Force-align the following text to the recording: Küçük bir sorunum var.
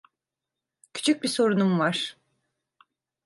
Küçük 0.93 1.23
bir 1.23 1.27
sorunum 1.27 1.79
var. 1.79 2.17